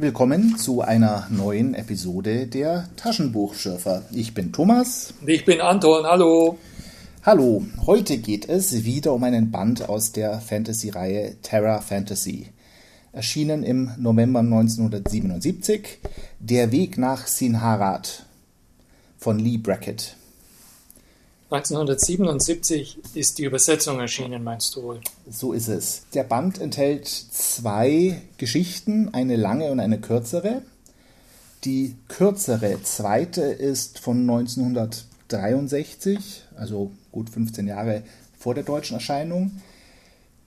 [0.00, 4.04] Willkommen zu einer neuen Episode der Taschenbuchschürfer.
[4.12, 5.12] Ich bin Thomas.
[5.26, 6.06] Ich bin Anton.
[6.06, 6.56] Hallo.
[7.22, 7.66] Hallo.
[7.84, 12.46] Heute geht es wieder um einen Band aus der Fantasy-Reihe Terra Fantasy.
[13.12, 15.98] Erschienen im November 1977.
[16.38, 18.24] Der Weg nach Sinharat
[19.18, 20.16] von Lee Brackett.
[21.50, 25.00] 1977 ist die Übersetzung erschienen, meinst du wohl?
[25.28, 26.02] So ist es.
[26.14, 30.62] Der Band enthält zwei Geschichten, eine lange und eine kürzere.
[31.64, 38.04] Die kürzere zweite ist von 1963, also gut 15 Jahre
[38.38, 39.50] vor der deutschen Erscheinung.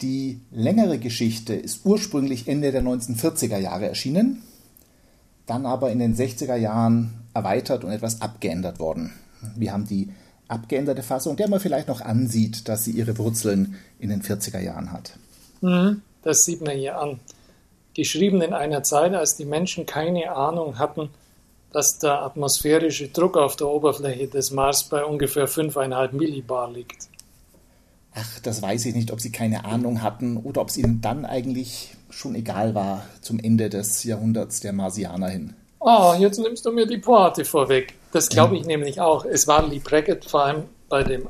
[0.01, 4.41] Die längere Geschichte ist ursprünglich Ende der 1940er Jahre erschienen,
[5.47, 9.11] dann aber in den 60er Jahren erweitert und etwas abgeändert worden.
[9.57, 10.07] Wir haben die
[10.47, 14.91] abgeänderte Fassung, der man vielleicht noch ansieht, dass sie ihre Wurzeln in den 40er Jahren
[14.91, 15.13] hat.
[15.61, 17.19] Mhm, das sieht man hier an.
[17.93, 21.09] Geschrieben in einer Zeit, als die Menschen keine Ahnung hatten,
[21.71, 27.07] dass der atmosphärische Druck auf der Oberfläche des Mars bei ungefähr 5,5 Millibar liegt.
[28.15, 31.25] Ach, das weiß ich nicht, ob sie keine Ahnung hatten oder ob es ihnen dann
[31.25, 35.53] eigentlich schon egal war zum Ende des Jahrhunderts der Marsianer hin.
[35.79, 37.95] Oh, jetzt nimmst du mir die Pointe vorweg.
[38.13, 38.67] Das glaube ich ja.
[38.67, 39.25] nämlich auch.
[39.25, 41.27] Es war Lee Brackett vor allem bei, dem,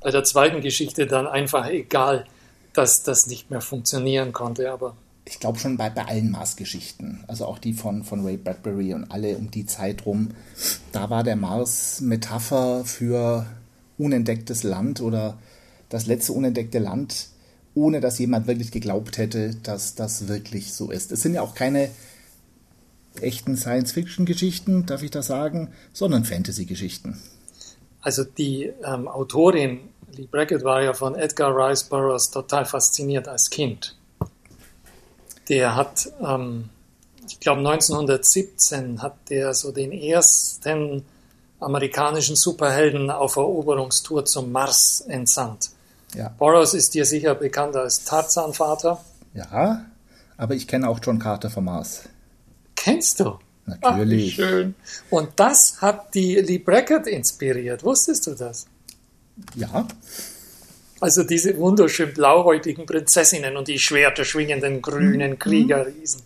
[0.00, 2.26] bei der zweiten Geschichte dann einfach egal,
[2.74, 4.70] dass das nicht mehr funktionieren konnte.
[4.70, 8.94] Aber ich glaube schon bei, bei allen Mars-Geschichten, also auch die von, von Ray Bradbury
[8.94, 10.32] und alle um die Zeit rum,
[10.92, 13.46] da war der Mars Metapher für
[13.98, 15.38] unentdecktes Land oder
[15.88, 17.28] das letzte unentdeckte Land,
[17.74, 21.12] ohne dass jemand wirklich geglaubt hätte, dass das wirklich so ist.
[21.12, 21.90] Es sind ja auch keine
[23.22, 27.20] echten Science-Fiction-Geschichten, darf ich das sagen, sondern Fantasy-Geschichten.
[28.00, 29.80] Also die ähm, Autorin
[30.16, 33.96] Lee Brackett war ja von Edgar Rice Burroughs total fasziniert als Kind.
[35.48, 36.70] Der hat, ähm,
[37.28, 41.04] ich glaube 1917 hat der so den ersten
[41.60, 45.70] amerikanischen Superhelden auf Eroberungstour zum Mars entsandt.
[46.14, 46.28] Ja.
[46.38, 49.00] Burroughs ist dir sicher bekannt als Tarzan-Vater.
[49.34, 49.84] Ja,
[50.36, 52.04] aber ich kenne auch John Carter vom Mars
[52.86, 53.38] kennst du.
[53.66, 54.34] Natürlich.
[54.34, 54.74] Ach, schön.
[55.10, 57.82] Und das hat die Lee Brackett inspiriert.
[57.82, 58.66] Wusstest du das?
[59.56, 59.86] Ja.
[61.00, 65.38] Also diese wunderschön blauhäutigen Prinzessinnen und die Schwerter schwingenden grünen mhm.
[65.38, 66.22] Kriegerriesen.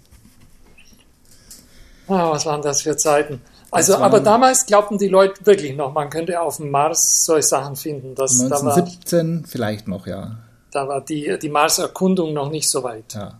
[2.09, 3.41] Ah, was waren das für Zeiten?
[3.71, 7.77] Also, aber damals glaubten die Leute wirklich noch, man könnte auf dem Mars solche Sachen
[7.77, 8.17] finden.
[8.17, 10.37] Das, 1917 da war, vielleicht noch, ja.
[10.73, 13.15] Da war die, die Mars-Erkundung noch nicht so weit.
[13.15, 13.39] Ja.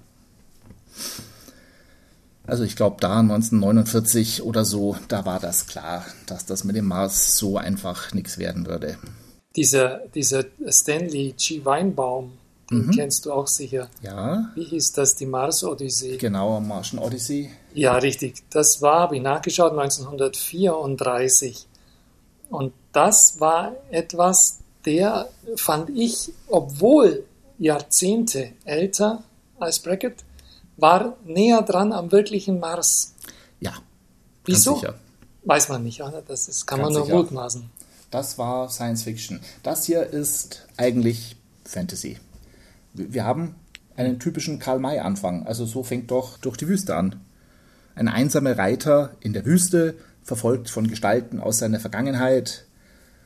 [2.51, 6.87] Also ich glaube, da 1949 oder so, da war das klar, dass das mit dem
[6.87, 8.99] Mars so einfach nichts werden würde.
[9.55, 11.65] Dieser, dieser Stanley G.
[11.65, 12.33] Weinbaum,
[12.69, 12.91] den mhm.
[12.91, 13.89] kennst du auch sicher.
[14.03, 14.51] Ja.
[14.57, 16.17] Wie hieß das, die Mars-Odyssee?
[16.17, 17.51] Genau, Martian Odyssey.
[17.73, 18.43] Ja, richtig.
[18.51, 21.69] Das war, habe ich nachgeschaut, 1934.
[22.49, 27.25] Und das war etwas, der fand ich, obwohl
[27.59, 29.23] Jahrzehnte älter
[29.61, 30.25] als Brackett,
[30.81, 33.15] war näher dran am wirklichen Mars.
[33.61, 33.75] Ja.
[34.45, 34.77] Wieso?
[34.77, 34.95] Sicher.
[35.45, 36.23] Weiß man nicht, oder?
[36.23, 37.71] Das ist, kann ganz man nur mutmaßen.
[38.11, 39.41] Das war Science Fiction.
[39.63, 42.19] Das hier ist eigentlich Fantasy.
[42.93, 43.55] Wir haben
[43.97, 45.47] einen typischen Karl-May-Anfang.
[45.47, 47.21] Also so fängt doch durch die Wüste an.
[47.95, 52.67] Ein einsamer Reiter in der Wüste, verfolgt von Gestalten aus seiner Vergangenheit,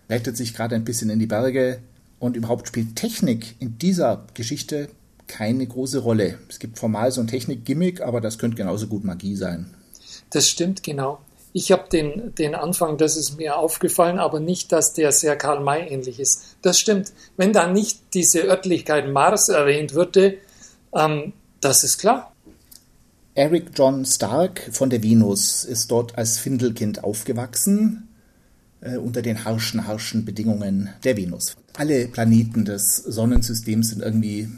[0.08, 1.80] rettet sich gerade ein bisschen in die Berge
[2.18, 4.88] und überhaupt spielt Technik in dieser Geschichte
[5.26, 6.38] keine große Rolle.
[6.48, 9.74] Es gibt formal so ein Technik-Gimmick, aber das könnte genauso gut Magie sein.
[10.30, 11.20] Das stimmt, genau.
[11.52, 15.60] Ich habe den, den Anfang, das ist mir aufgefallen, aber nicht, dass der sehr Karl
[15.60, 16.56] May ähnlich ist.
[16.62, 17.12] Das stimmt.
[17.36, 20.38] Wenn da nicht diese Örtlichkeit Mars erwähnt würde,
[20.92, 22.32] ähm, das ist klar.
[23.36, 28.08] Eric John Stark von der Venus ist dort als Findelkind aufgewachsen,
[28.80, 31.56] äh, unter den harschen, harschen Bedingungen der Venus.
[31.76, 34.48] Alle Planeten des Sonnensystems sind irgendwie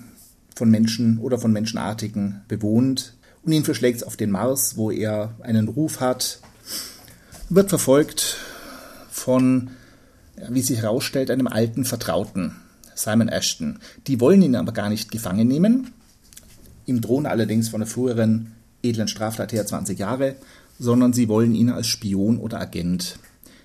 [0.56, 3.14] von Menschen oder von Menschenartigen bewohnt.
[3.44, 6.40] Und ihn verschlägt es auf den Mars, wo er einen Ruf hat,
[7.48, 8.38] wird verfolgt
[9.10, 9.70] von,
[10.48, 12.56] wie sich herausstellt, einem alten Vertrauten,
[12.94, 13.78] Simon Ashton.
[14.08, 15.92] Die wollen ihn aber gar nicht gefangen nehmen.
[16.86, 20.36] Ihm drohen allerdings von der früheren edlen Straftat her 20 Jahre,
[20.78, 23.18] sondern sie wollen ihn als Spion oder Agent.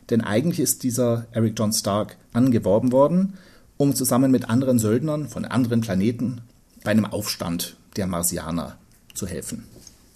[0.10, 3.34] Denn eigentlich ist dieser Eric John Stark angeworben worden,
[3.78, 6.42] um zusammen mit anderen Söldnern von anderen Planeten
[6.84, 8.78] bei einem Aufstand der Marsianer
[9.14, 9.68] zu helfen.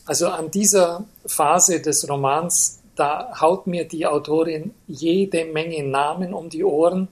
[0.06, 6.50] Also an dieser Phase des Romans, da haut mir die Autorin jede Menge Namen um
[6.50, 7.08] die Ohren.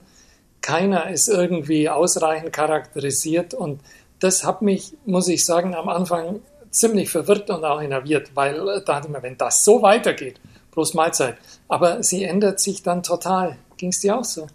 [0.60, 3.80] Keiner ist irgendwie ausreichend charakterisiert und
[4.20, 6.40] das hat mich, muss ich sagen, am Anfang
[6.70, 10.40] ziemlich verwirrt und auch enerviert, weil da dachte ich mir, wenn das so weitergeht,
[10.72, 11.36] bloß Mahlzeit.
[11.68, 13.56] Aber sie ändert sich dann total.
[13.76, 14.46] Ging es dir auch so?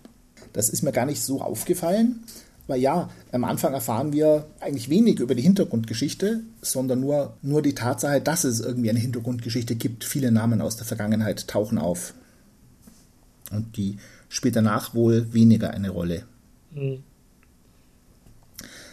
[0.53, 2.23] Das ist mir gar nicht so aufgefallen.
[2.69, 7.73] Weil ja, am Anfang erfahren wir eigentlich wenig über die Hintergrundgeschichte, sondern nur, nur die
[7.73, 10.03] Tatsache, dass es irgendwie eine Hintergrundgeschichte gibt.
[10.03, 12.13] Viele Namen aus der Vergangenheit tauchen auf.
[13.49, 13.97] Und die
[14.29, 16.25] spielt danach wohl weniger eine Rolle.
[16.69, 17.01] Mhm.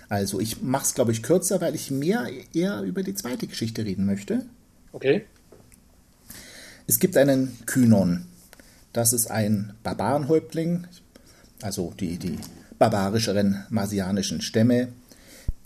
[0.09, 3.85] Also ich mache es, glaube ich, kürzer, weil ich mehr eher über die zweite Geschichte
[3.85, 4.47] reden möchte.
[4.93, 5.27] Okay.
[6.87, 8.25] Es gibt einen Kynon.
[8.95, 10.87] Das ist ein Barbarenhäuptling,
[11.61, 12.39] also die, die
[12.79, 14.89] barbarischeren marsianischen Stämme.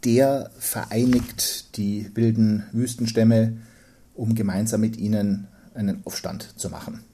[0.05, 3.59] Der vereinigt die wilden Wüstenstämme,
[4.15, 7.05] um gemeinsam mit ihnen einen Aufstand zu machen.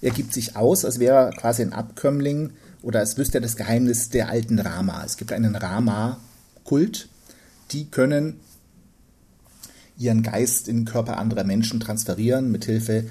[0.00, 2.52] Er gibt sich aus, als wäre er quasi ein Abkömmling
[2.82, 5.02] oder als wüsste er das Geheimnis der alten Rama.
[5.04, 7.08] Es gibt einen Rama-Kult,
[7.72, 8.40] die können
[9.98, 13.04] ihren Geist in den Körper anderer Menschen transferieren mit Hilfe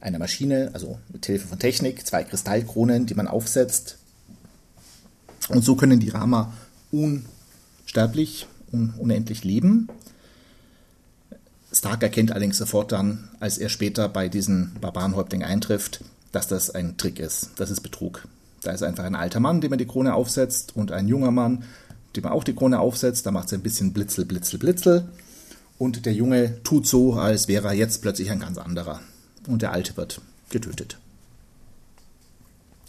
[0.00, 3.98] einer Maschine, also mit Hilfe von Technik, zwei Kristallkronen, die man aufsetzt
[5.48, 6.52] und so können die Rama
[6.90, 9.88] unsterblich und unendlich leben.
[11.72, 16.96] Stark erkennt allerdings sofort dann, als er später bei diesen Barbarenhäuptling eintrifft, dass das ein
[16.96, 17.50] Trick ist.
[17.56, 18.26] Das ist Betrug.
[18.62, 21.64] Da ist einfach ein alter Mann, dem er die Krone aufsetzt, und ein junger Mann,
[22.16, 23.26] dem er auch die Krone aufsetzt.
[23.26, 25.08] Da macht es ein bisschen Blitzel, Blitzel, Blitzel.
[25.78, 29.00] Und der Junge tut so, als wäre er jetzt plötzlich ein ganz anderer.
[29.46, 30.98] Und der Alte wird getötet.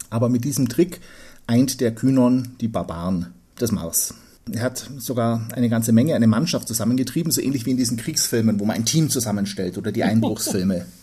[0.08, 1.00] Aber mit diesem Trick
[1.46, 4.14] eint der Kynon die Barbaren des Mars.
[4.52, 8.60] Er hat sogar eine ganze Menge, eine Mannschaft zusammengetrieben, so ähnlich wie in diesen Kriegsfilmen,
[8.60, 10.86] wo man ein Team zusammenstellt oder die Einbruchsfilme.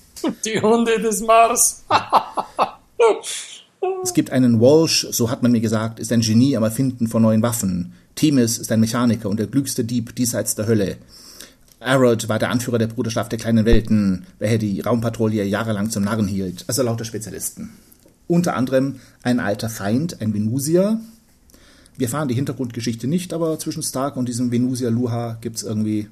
[0.45, 1.83] Die Hunde des Mars.
[4.03, 7.21] es gibt einen Walsh, so hat man mir gesagt, ist ein Genie am Erfinden von
[7.21, 7.91] neuen Waffen.
[8.15, 10.95] Themis ist ein Mechaniker und der klügste Dieb diesseits der Hölle.
[11.81, 16.27] Arrod war der Anführer der Bruderschaft der kleinen Welten, welcher die Raumpatrouille jahrelang zum Narren
[16.27, 16.63] hielt.
[16.67, 17.71] Also lauter Spezialisten.
[18.27, 20.99] Unter anderem ein alter Feind, ein Venusier.
[21.97, 26.09] Wir erfahren die Hintergrundgeschichte nicht, aber zwischen Stark und diesem Venusier Luha gibt es irgendwie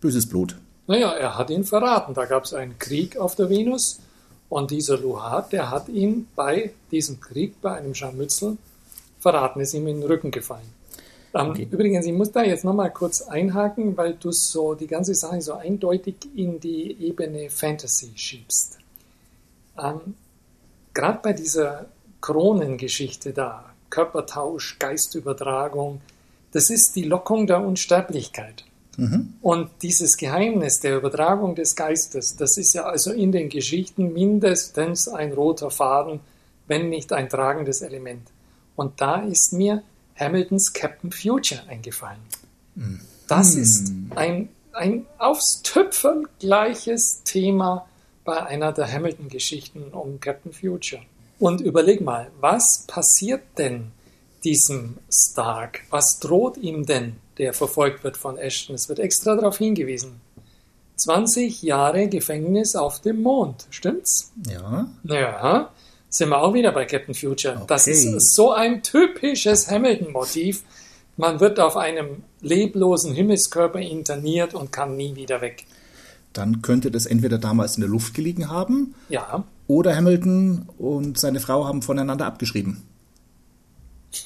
[0.00, 0.56] böses Blut.
[0.86, 2.14] Naja, er hat ihn verraten.
[2.14, 4.00] Da gab es einen Krieg auf der Venus
[4.48, 8.56] und dieser Luha, der hat ihn bei diesem Krieg, bei einem Scharmützel,
[9.20, 10.66] verraten, ist ihm in den Rücken gefallen.
[11.32, 11.68] Ähm, okay.
[11.70, 15.52] Übrigens, ich muss da jetzt nochmal kurz einhaken, weil du so die ganze Sache so
[15.52, 18.78] eindeutig in die Ebene Fantasy schiebst.
[19.78, 20.14] Ähm,
[20.94, 21.86] gerade bei dieser
[22.20, 26.00] Kronengeschichte da, Körpertausch, Geistübertragung,
[26.52, 28.64] das ist die Lockung der Unsterblichkeit.
[28.96, 29.34] Mhm.
[29.40, 35.08] Und dieses Geheimnis der Übertragung des Geistes, das ist ja also in den Geschichten mindestens
[35.08, 36.20] ein roter Faden,
[36.66, 38.28] wenn nicht ein tragendes Element.
[38.76, 39.82] Und da ist mir
[40.16, 42.20] Hamiltons Captain Future eingefallen.
[42.74, 43.00] Mhm.
[43.26, 47.86] Das ist ein, ein aufs Tüpfel gleiches Thema
[48.24, 51.02] bei einer der Hamilton-Geschichten um Captain Future.
[51.38, 53.92] Und überleg mal, was passiert denn
[54.44, 55.80] diesem Stark?
[55.90, 58.74] Was droht ihm denn, der verfolgt wird von Ashton?
[58.74, 60.20] Es wird extra darauf hingewiesen.
[60.96, 64.32] 20 Jahre Gefängnis auf dem Mond, stimmt's?
[64.46, 64.86] Ja.
[65.04, 65.70] Ja,
[66.10, 67.54] sind wir auch wieder bei Captain Future.
[67.54, 67.64] Okay.
[67.68, 70.62] Das ist so ein typisches Hamilton-Motiv.
[71.16, 75.64] Man wird auf einem leblosen Himmelskörper interniert und kann nie wieder weg
[76.32, 79.44] dann könnte das entweder damals in der Luft gelegen haben ja.
[79.66, 82.82] oder Hamilton und seine Frau haben voneinander abgeschrieben.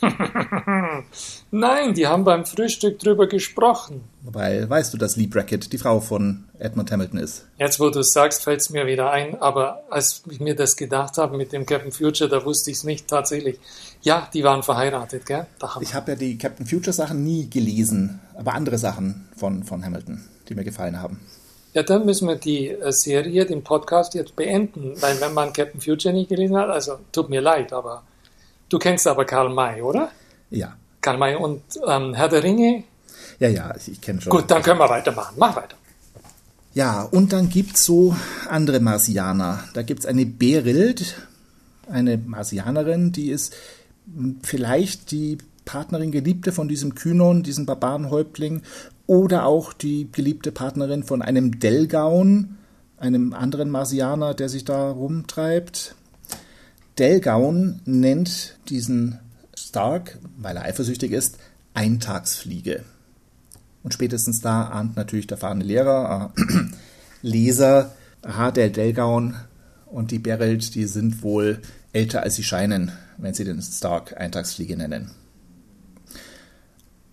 [1.50, 4.02] Nein, die haben beim Frühstück drüber gesprochen.
[4.22, 7.46] Weil weißt du, dass Lee Brackett die Frau von Edmund Hamilton ist?
[7.58, 9.40] Jetzt, wo du es sagst, fällt es mir wieder ein.
[9.40, 12.84] Aber als ich mir das gedacht habe mit dem Captain Future, da wusste ich es
[12.84, 13.58] nicht tatsächlich.
[14.00, 15.46] Ja, die waren verheiratet, gell?
[15.80, 20.24] ich habe ja die Captain Future Sachen nie gelesen, aber andere Sachen von, von Hamilton,
[20.48, 21.20] die mir gefallen haben.
[21.74, 25.80] Ja, dann müssen wir die äh, Serie, den Podcast jetzt beenden, weil wenn man Captain
[25.80, 28.04] Future nicht gelesen hat, also tut mir leid, aber
[28.68, 30.10] du kennst aber Karl May, oder?
[30.50, 30.76] Ja.
[31.00, 32.84] Karl May und ähm, Herr der Ringe?
[33.40, 34.30] Ja, ja, ich kenne schon.
[34.30, 35.34] Gut, dann können wir weitermachen.
[35.36, 35.76] Mach weiter.
[36.74, 38.14] Ja, und dann gibt es so
[38.48, 39.64] andere Marsianer.
[39.74, 41.16] Da gibt es eine Berild,
[41.90, 43.52] eine Marsianerin, die ist
[44.42, 48.62] vielleicht die Partnerin, Geliebte von diesem Kynon, diesem Barbarenhäuptling,
[49.06, 52.56] oder auch die geliebte Partnerin von einem Delgaun,
[52.96, 55.94] einem anderen Marsianer, der sich da rumtreibt.
[56.98, 59.18] Delgaun nennt diesen
[59.54, 61.38] Stark, weil er eifersüchtig ist,
[61.74, 62.84] Eintagsfliege.
[63.82, 66.42] Und spätestens da ahnt natürlich der fahrende Lehrer, äh,
[67.22, 69.34] Leser, aha, der Delgaun
[69.86, 71.60] und die Berelt, die sind wohl
[71.92, 75.10] älter als sie scheinen, wenn sie den Stark Eintagsfliege nennen.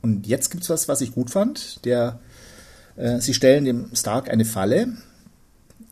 [0.02, 1.86] Und jetzt gibt es was, was ich gut fand.
[1.86, 2.20] Der
[2.96, 4.90] Äh, sie stellen dem Stark eine Falle.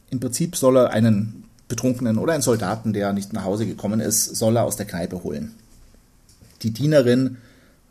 [0.10, 4.36] Im Prinzip soll er einen Betrunkenen oder einen Soldaten, der nicht nach Hause gekommen ist,
[4.36, 5.54] soll er aus der Kneipe holen.
[6.64, 7.38] Die Dienerin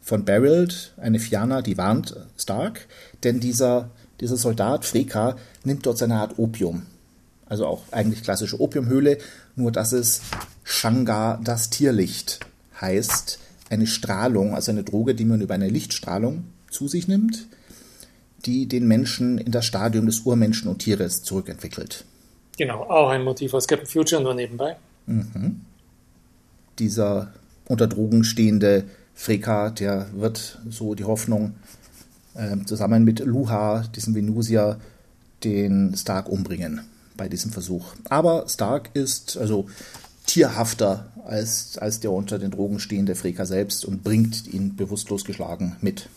[0.03, 2.87] von Barrett, eine Fiana, die warnt Stark,
[3.25, 6.87] denn dieser, dieser Soldat, Freka, nimmt dort seine Art Opium.
[7.47, 9.19] Also auch eigentlich klassische Opiumhöhle,
[9.57, 10.21] nur dass es
[10.65, 12.41] Shanga das Tierlicht
[12.81, 13.39] heißt.
[13.71, 17.47] Eine Strahlung, also eine Droge, die man über eine Lichtstrahlung zu sich nimmt,
[18.47, 22.05] die den Menschen in das Stadium des Urmenschen und Tieres zurückentwickelt.
[22.57, 24.77] Genau, auch ein Motiv aus Captain Future, nur nebenbei.
[25.07, 25.61] Mhm.
[26.79, 27.33] Dieser
[27.67, 28.85] unter Drogen stehende
[29.15, 31.55] Freka, der wird so die Hoffnung,
[32.35, 34.79] äh, zusammen mit Luha, diesem Venusier,
[35.45, 36.83] den Stark umbringen
[37.17, 37.95] bei diesem Versuch.
[38.09, 39.67] Aber Stark ist also
[40.29, 45.77] tierhafter als, als der unter den Drogen stehende Freka selbst und bringt ihn bewusstlos geschlagen
[45.81, 46.09] mit.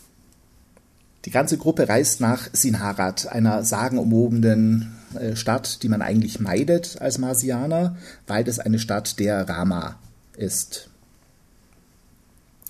[1.24, 7.18] Die ganze Gruppe reist nach Sinharat, einer sagenumwobenen äh, Stadt, die man eigentlich meidet als
[7.18, 9.96] Marsianer, weil es eine Stadt der Rama
[10.36, 10.88] ist.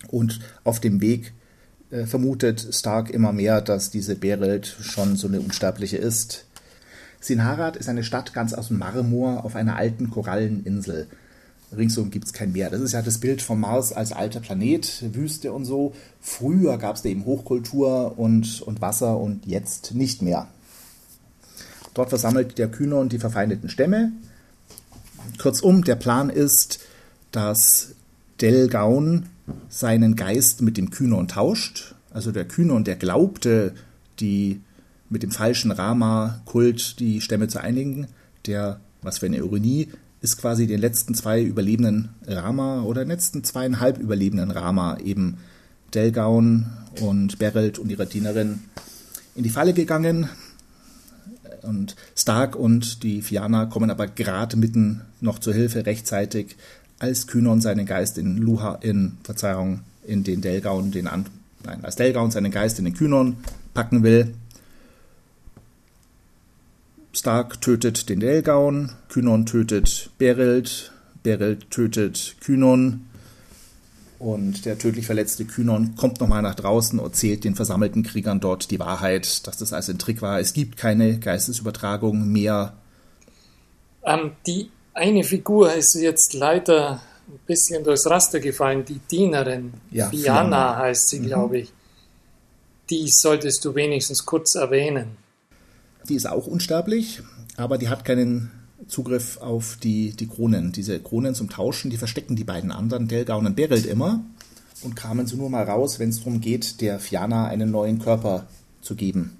[0.09, 1.33] Und auf dem Weg
[1.89, 6.45] äh, vermutet Stark immer mehr, dass diese Berelt schon so eine Unsterbliche ist.
[7.19, 11.07] Sinharat ist eine Stadt ganz aus Marmor auf einer alten Koralleninsel.
[11.77, 12.69] Ringsum gibt es kein Meer.
[12.69, 15.93] Das ist ja das Bild vom Mars als alter Planet, Wüste und so.
[16.21, 20.47] Früher gab es da eben Hochkultur und, und Wasser und jetzt nicht mehr.
[21.93, 24.11] Dort versammelt der Kynon die verfeindeten Stämme.
[25.39, 26.79] Kurzum, der Plan ist,
[27.31, 27.93] dass
[28.41, 29.27] Delgaun
[29.69, 31.95] seinen Geist mit dem Kynon tauscht.
[32.11, 33.73] Also der Kynon, der glaubte,
[34.19, 34.61] die
[35.09, 38.07] mit dem falschen Rama-Kult die Stämme zu einigen,
[38.47, 39.89] der, was für eine Ironie,
[40.23, 45.37] ist quasi den letzten zwei überlebenden Rama oder den letzten zweieinhalb überlebenden Rama, eben
[45.93, 46.65] Delgaun
[47.01, 48.61] und Berelt und ihre Dienerin,
[49.35, 50.29] in die Falle gegangen.
[51.61, 56.55] Und Stark und die Fiana kommen aber gerade mitten noch zur Hilfe rechtzeitig,
[56.99, 61.25] als Kynon seinen Geist in Luha, in Verzeihung, in den Delgaun, den an,
[61.65, 63.35] nein, als Delgaun seinen Geist in den Kynon
[63.73, 64.33] packen will.
[67.15, 70.91] Stark tötet den Delgaun, Kynon tötet Berelt,
[71.21, 73.05] Berelt tötet Kynon
[74.17, 78.71] und der tödlich verletzte Kynon kommt nochmal nach draußen und erzählt den versammelten Kriegern dort
[78.71, 80.39] die Wahrheit, dass das alles ein Trick war.
[80.39, 82.73] Es gibt keine Geistesübertragung mehr.
[84.05, 89.73] Ähm, die eine Figur ist jetzt leider ein bisschen durchs Raster gefallen, die Dienerin.
[89.91, 91.25] Ja, Fiana, Fiana heißt sie, mhm.
[91.25, 91.73] glaube ich.
[92.89, 95.22] Die solltest du wenigstens kurz erwähnen.
[96.09, 97.21] Die ist auch unsterblich,
[97.55, 98.51] aber die hat keinen
[98.87, 100.71] Zugriff auf die, die Kronen.
[100.71, 104.23] Diese Kronen zum Tauschen, die verstecken die beiden anderen, Delgaun und Berelt immer
[104.81, 108.47] und kamen so nur mal raus, wenn es darum geht, der Fiana einen neuen Körper
[108.81, 109.37] zu geben.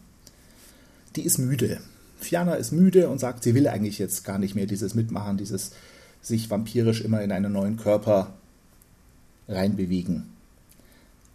[1.16, 1.80] Die ist müde.
[2.20, 5.72] Fiana ist müde und sagt, sie will eigentlich jetzt gar nicht mehr dieses Mitmachen, dieses
[6.22, 8.34] sich vampirisch immer in einen neuen Körper
[9.50, 10.28] reinbewegen.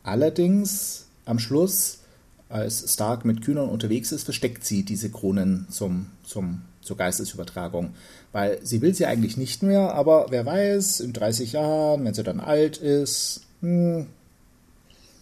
[0.03, 1.99] Allerdings am Schluss
[2.49, 7.95] als Stark mit Kühnern unterwegs ist, versteckt sie diese Kronen zum, zum, zur Geistesübertragung.
[8.33, 12.23] Weil sie will sie eigentlich nicht mehr, aber wer weiß, in 30 Jahren, wenn sie
[12.23, 13.43] dann alt ist.
[13.61, 14.07] Hm.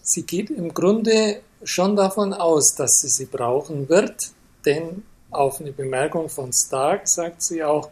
[0.02, 4.30] Sie geht im Grunde schon davon aus, dass sie sie brauchen wird,
[4.64, 7.90] denn auf eine Bemerkung von Stark sagt sie auch,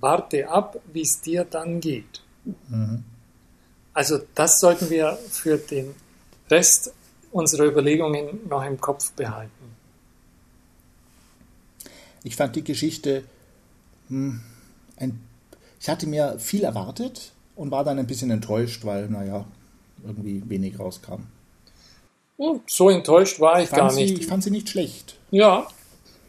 [0.00, 2.22] warte ab, wie es dir dann geht.
[2.68, 3.04] Mhm.
[3.94, 5.94] Also das sollten wir für den
[6.50, 6.92] Rest
[7.32, 9.50] unsere Überlegungen noch im Kopf behalten.
[12.24, 13.24] Ich fand die Geschichte,
[14.08, 14.40] hm,
[14.96, 15.20] ein,
[15.80, 19.44] ich hatte mir viel erwartet und war dann ein bisschen enttäuscht, weil, naja,
[20.04, 21.22] irgendwie wenig rauskam.
[22.66, 24.18] So enttäuscht war ich, ich gar sie, nicht.
[24.18, 25.16] Ich fand sie nicht schlecht.
[25.30, 25.66] Ja,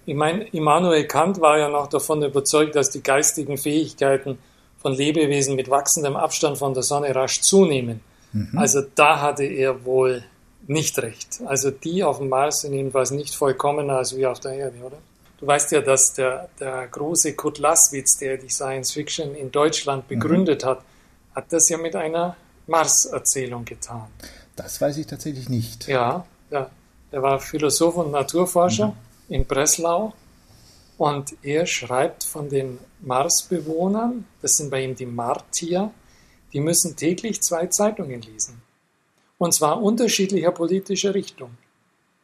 [0.06, 4.38] ich meine, Immanuel Kant war ja noch davon überzeugt, dass die geistigen Fähigkeiten
[4.80, 8.02] von Lebewesen mit wachsendem Abstand von der Sonne rasch zunehmen.
[8.34, 8.58] Mhm.
[8.58, 10.24] Also da hatte er wohl
[10.68, 11.42] nicht recht.
[11.46, 14.98] Also die auf dem Mars sind jedenfalls nicht vollkommener als wir auf der Erde, oder?
[15.40, 20.06] Du weißt ja, dass der, der große Kurt Laswitz, der die Science Fiction in Deutschland
[20.06, 20.08] mhm.
[20.08, 20.68] begründet mhm.
[20.68, 20.82] hat,
[21.36, 24.08] hat das ja mit einer Mars-Erzählung getan.
[24.56, 25.88] Das weiß ich tatsächlich nicht.
[25.88, 26.70] Ja, ja
[27.12, 28.94] der war Philosoph und Naturforscher mhm.
[29.34, 30.14] in Breslau
[30.98, 35.92] und er schreibt von den Marsbewohnern, das sind bei ihm die Martier,
[36.54, 38.62] die müssen täglich zwei Zeitungen lesen
[39.44, 41.52] und zwar unterschiedlicher politischer Richtung.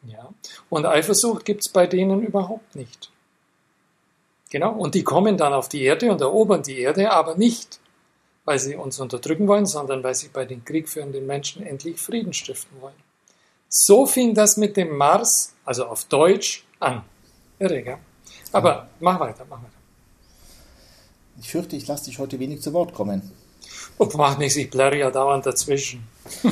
[0.07, 0.29] Ja?
[0.69, 3.11] Und Eifersucht gibt es bei denen überhaupt nicht.
[4.49, 7.79] Genau, und die kommen dann auf die Erde und erobern die Erde, aber nicht,
[8.45, 12.81] weil sie uns unterdrücken wollen, sondern weil sie bei den kriegführenden Menschen endlich Frieden stiften
[12.81, 12.95] wollen.
[13.67, 17.03] So fing das mit dem Mars, also auf Deutsch, an.
[17.59, 17.97] Irre, gell?
[18.51, 18.89] Aber ja.
[18.99, 19.73] mach weiter, mach weiter.
[21.39, 23.31] Ich fürchte, ich lasse dich heute wenig zu Wort kommen.
[23.99, 26.07] Und mach nichts, ich blärre ja dauernd dazwischen.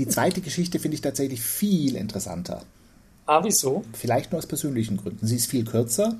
[0.00, 2.62] Die zweite Geschichte finde ich tatsächlich viel interessanter.
[3.26, 3.84] Ah, wieso?
[3.92, 5.26] Vielleicht nur aus persönlichen Gründen.
[5.26, 6.16] Sie ist viel kürzer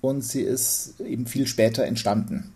[0.00, 2.52] und sie ist eben viel später entstanden.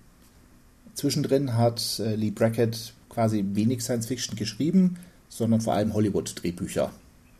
[0.94, 4.96] Zwischendrin hat äh, Lee Brackett quasi wenig Science Fiction geschrieben,
[5.28, 6.90] sondern vor allem Hollywood-Drehbücher.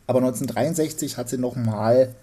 [0.07, 2.15] Aber 1963 hat sie nochmal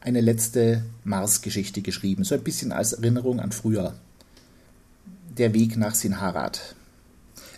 [0.00, 3.92] eine letzte Mars-Geschichte geschrieben, so ein bisschen als Erinnerung an früher.
[5.36, 6.76] Der Weg nach Sinharat.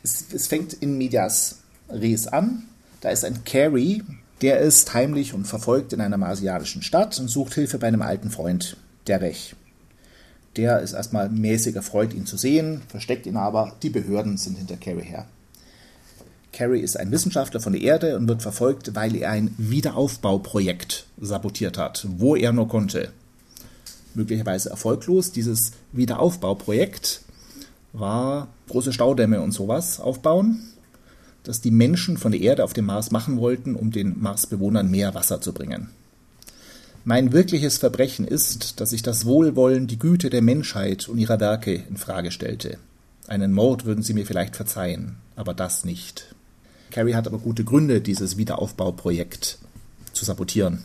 [0.03, 1.61] Es, es fängt in Medias
[1.93, 2.65] Res an.
[3.01, 4.03] Da ist ein Carrie,
[4.43, 8.31] der ist heimlich und verfolgt in einer marsianischen Stadt und sucht Hilfe bei einem alten
[8.31, 9.55] Freund, Derech.
[10.57, 13.73] Der ist erstmal mäßig erfreut, ihn zu sehen, versteckt ihn aber.
[13.83, 15.27] Die Behörden sind hinter Carrie her.
[16.53, 21.79] Carrie ist ein Wissenschaftler von der Erde und wird verfolgt, weil er ein Wiederaufbauprojekt sabotiert
[21.79, 23.13] hat, wo er nur konnte.
[24.15, 25.31] Möglicherweise erfolglos.
[25.31, 27.23] Dieses Wiederaufbauprojekt
[27.93, 30.61] war große Staudämme und sowas aufbauen,
[31.45, 35.15] dass die Menschen von der Erde auf dem Mars machen wollten, um den Marsbewohnern mehr
[35.15, 35.91] Wasser zu bringen.
[37.05, 41.73] Mein wirkliches Verbrechen ist, dass ich das Wohlwollen, die Güte der Menschheit und ihrer Werke
[41.73, 42.79] in Frage stellte.
[43.27, 46.35] Einen Mord würden sie mir vielleicht verzeihen, aber das nicht.
[46.91, 49.59] Carrie hat aber gute Gründe, dieses Wiederaufbauprojekt
[50.13, 50.83] zu sabotieren.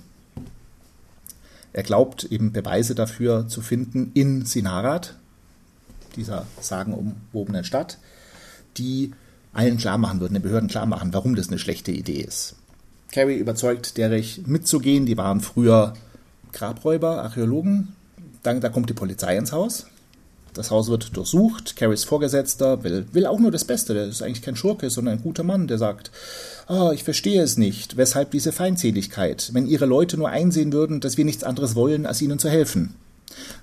[1.74, 5.16] Er glaubt eben Beweise dafür zu finden in Sinarat,
[6.16, 7.98] dieser sagenumwobenen Stadt,
[8.78, 9.12] die
[9.56, 12.56] allen klar machen würden, den Behörden klar machen, warum das eine schlechte Idee ist.
[13.12, 15.06] Carrie überzeugt Derech mitzugehen.
[15.06, 15.94] Die waren früher
[16.52, 17.96] Grabräuber, Archäologen.
[18.44, 19.88] Dann, da kommt die Polizei ins Haus.
[20.54, 21.76] Das Haus wird durchsucht.
[21.76, 23.94] Carries Vorgesetzter will, will auch nur das Beste.
[23.94, 26.12] Der ist eigentlich kein Schurke, sondern ein guter Mann, der sagt,
[26.68, 27.98] oh, ich verstehe es nicht.
[27.98, 29.50] Weshalb diese Feindseligkeit?
[29.54, 32.96] Wenn Ihre Leute nur einsehen würden, dass wir nichts anderes wollen, als Ihnen zu helfen.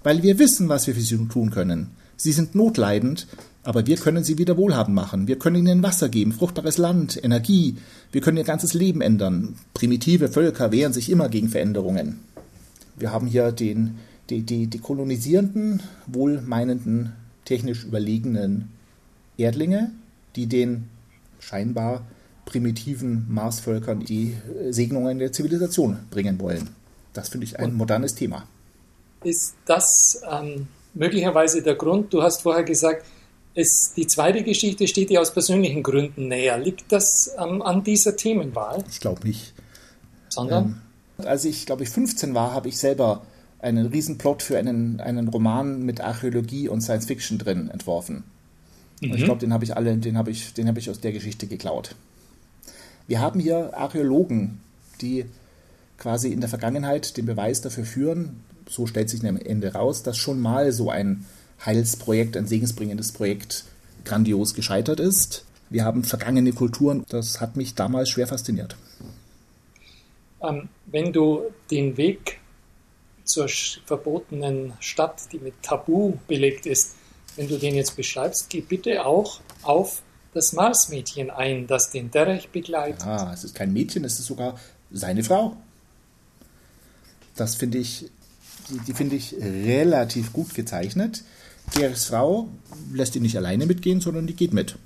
[0.03, 1.91] Weil wir wissen, was wir für Sie tun können.
[2.23, 3.27] Sie sind notleidend,
[3.65, 5.27] aber wir können sie wieder wohlhabend machen.
[5.27, 7.79] Wir können ihnen Wasser geben, fruchtbares Land, Energie.
[8.13, 9.57] Wir können ihr ganzes Leben ändern.
[9.75, 12.21] Primitive Völker wehren sich immer gegen Veränderungen.
[12.95, 13.99] Wir haben hier den,
[14.31, 17.11] die, die, die kolonisierenden, wohlmeinenden,
[17.45, 18.69] technisch überlegenen
[19.37, 19.91] Erdlinge,
[20.37, 20.85] die den
[21.41, 22.07] scheinbar
[22.45, 24.37] primitiven Marsvölkern die
[24.71, 26.69] Segnungen der Zivilisation bringen wollen.
[27.15, 28.47] Das finde ich ein modernes Thema.
[29.25, 32.13] Ist das ähm, möglicherweise der Grund?
[32.13, 33.05] Du hast vorher gesagt,
[33.55, 36.59] es, die zweite Geschichte steht dir aus persönlichen Gründen näher.
[36.59, 38.83] Liegt das ähm, an dieser Themenwahl?
[38.91, 39.53] Ich glaube nicht.
[40.29, 40.81] Sondern?
[41.19, 43.23] Ähm, als ich, glaube ich, 15 war, habe ich selber
[43.61, 48.25] einen Riesenplot für einen, einen Roman mit Archäologie und Science Fiction drin entworfen.
[49.01, 49.11] Mhm.
[49.11, 51.13] Und ich glaube, den habe ich alle, den habe ich, den habe ich aus der
[51.13, 51.95] Geschichte geklaut.
[53.07, 54.61] Wir haben hier Archäologen,
[55.01, 55.27] die
[55.99, 60.17] quasi in der Vergangenheit den Beweis dafür führen, so stellt sich am Ende raus, dass
[60.17, 61.25] schon mal so ein
[61.65, 63.65] Heilsprojekt, ein segensbringendes Projekt
[64.05, 65.45] grandios gescheitert ist.
[65.71, 67.05] Wir haben vergangene Kulturen.
[67.09, 68.77] Das hat mich damals schwer fasziniert.
[70.43, 72.41] Ähm, wenn du den Weg
[73.25, 73.49] zur
[73.87, 76.97] verbotenen Stadt, die mit Tabu belegt ist,
[77.37, 80.03] wenn du den jetzt beschreibst, geh bitte auch auf
[80.35, 83.07] das Marsmädchen ein, das den Derech begleitet.
[83.07, 84.59] Ah, es ist kein Mädchen, es ist sogar
[84.91, 85.57] seine Frau.
[87.37, 88.11] Das finde ich,
[88.71, 91.23] die, die finde ich relativ gut gezeichnet.
[91.75, 92.49] Geras Frau
[92.93, 94.77] lässt ihn nicht alleine mitgehen, sondern die geht mit.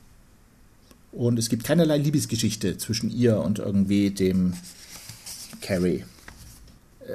[1.12, 4.52] Und es gibt keinerlei Liebesgeschichte zwischen ihr und irgendwie dem
[5.62, 6.04] Carrie.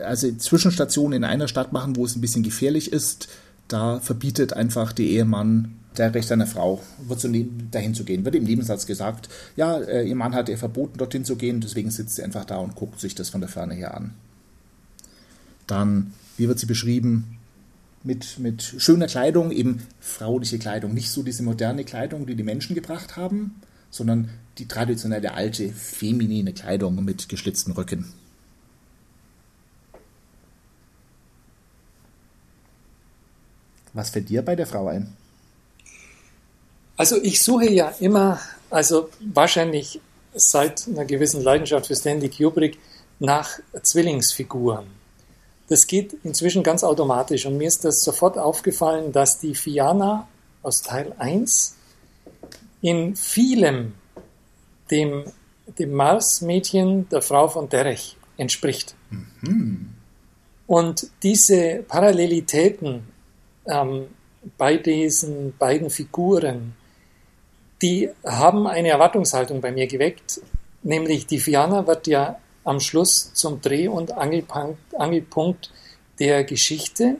[0.04, 3.28] Also Zwischenstationen in einer Stadt machen, wo es ein bisschen gefährlich ist,
[3.68, 7.30] da verbietet einfach der Ehemann der Recht seiner Frau, wird so
[7.72, 8.24] dahin zu gehen.
[8.24, 11.92] Wird im Nebensatz gesagt, ja, äh, ihr Mann hat ihr verboten, dorthin zu gehen, deswegen
[11.92, 14.14] sitzt sie einfach da und guckt sich das von der Ferne her an.
[15.68, 17.38] Dann, wie wird sie beschrieben?
[18.04, 22.76] mit, mit schöner Kleidung, eben frauliche Kleidung, nicht so diese moderne Kleidung, die die Menschen
[22.76, 28.12] gebracht haben, sondern die traditionelle alte feminine Kleidung mit geschlitzten Rücken.
[33.94, 35.14] Was fällt dir bei der Frau ein?
[36.96, 40.00] Also ich suche ja immer, also wahrscheinlich
[40.34, 42.80] seit einer gewissen Leidenschaft für Stanley Kubrick,
[43.20, 45.01] nach Zwillingsfiguren.
[45.72, 50.28] Das geht inzwischen ganz automatisch und mir ist das sofort aufgefallen, dass die Fiana
[50.64, 51.78] aus Teil 1
[52.82, 53.94] in vielem
[54.92, 55.24] dem,
[55.80, 58.96] dem Mars-Mädchen der Frau von Derech entspricht.
[59.12, 59.94] Mhm.
[60.68, 63.04] Und diese Parallelitäten
[63.66, 64.08] ähm,
[64.58, 66.76] bei diesen beiden Figuren,
[67.82, 70.42] die haben eine Erwartungshaltung bei mir geweckt,
[70.84, 75.72] nämlich die Fiana wird ja am Schluss zum Dreh- und Angelpunkt,
[76.20, 77.18] der Geschichte.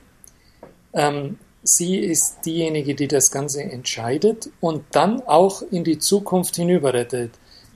[0.94, 7.32] Ähm, sie ist diejenige, die das Ganze entscheidet und dann auch in die Zukunft hinüberrettet.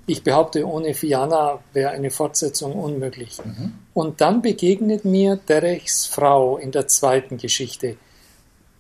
[0.08, 3.40] Ich behaupte, ohne Fiana wäre eine Fortsetzung unmöglich.
[3.44, 3.74] Mhm.
[3.94, 7.98] Und dann begegnet mir Derechs Frau in der zweiten Geschichte.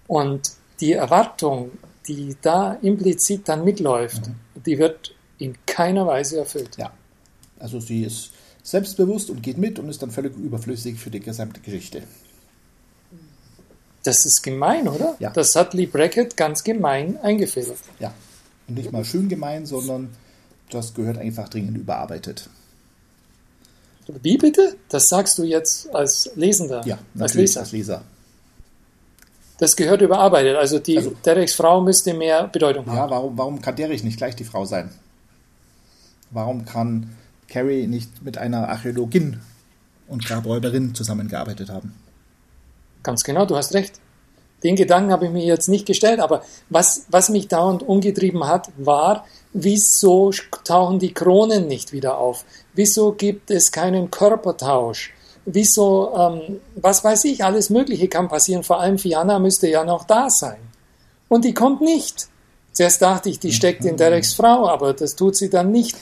[0.07, 1.71] Und die Erwartung,
[2.07, 4.63] die da implizit dann mitläuft, mhm.
[4.65, 6.77] die wird in keiner Weise erfüllt.
[6.77, 6.91] Ja,
[7.59, 8.31] also sie ist
[8.65, 12.01] selbstbewusst und geht mit und ist dann völlig überflüssig für die gesamte Geschichte.
[14.03, 15.15] Das ist gemein, oder?
[15.19, 15.29] Ja.
[15.29, 17.77] Das hat Lee Brackett ganz gemein eingefädelt.
[17.99, 18.13] Ja,
[18.67, 20.09] und nicht mal schön gemein, sondern
[20.71, 22.49] das gehört einfach dringend überarbeitet.
[24.21, 24.75] Wie bitte?
[24.89, 26.85] Das sagst du jetzt als Lesender?
[26.85, 27.61] Ja, als Leser.
[27.61, 28.03] als Leser.
[29.59, 30.55] Das gehört überarbeitet.
[30.57, 32.97] Also die also, Dereks Frau müsste mehr Bedeutung haben.
[32.97, 34.89] Ja, warum, warum kann Derek nicht gleich die Frau sein?
[36.31, 37.15] Warum kann
[37.47, 39.39] Carrie nicht mit einer Archäologin
[40.07, 41.93] und Grabräuberin zusammengearbeitet haben?
[43.03, 43.99] Ganz genau, du hast recht.
[44.63, 48.69] Den Gedanken habe ich mir jetzt nicht gestellt, aber was, was mich dauernd umgetrieben hat,
[48.77, 50.31] war, wieso
[50.63, 52.45] tauchen die Kronen nicht wieder auf?
[52.73, 55.13] Wieso gibt es keinen Körpertausch?
[55.45, 58.63] Wieso, ähm, was weiß ich, alles Mögliche kann passieren.
[58.63, 60.57] Vor allem Fiana müsste ja noch da sein.
[61.27, 62.27] Und die kommt nicht.
[62.71, 65.95] Zuerst dachte ich, die steckt in Dereks Frau, aber das tut sie dann nicht.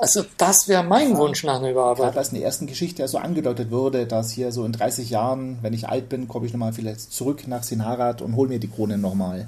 [0.00, 2.06] Also das wäre mein Wunsch nach einer Überarbeitung.
[2.06, 5.10] Gerade als in der ersten Geschichte ja so angedeutet wurde, dass hier so in 30
[5.10, 8.58] Jahren, wenn ich alt bin, komme ich nochmal vielleicht zurück nach Sinharat und hole mir
[8.58, 9.46] die Krone nochmal.